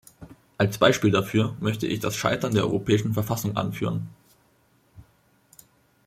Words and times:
Als 0.57 0.79
Beispiel 0.79 1.11
dafür 1.11 1.55
möchte 1.59 1.85
ich 1.85 1.99
das 1.99 2.15
Scheitern 2.15 2.55
der 2.55 2.63
Europäischen 2.63 3.13
Verfassung 3.13 3.55
anführen. 3.55 4.09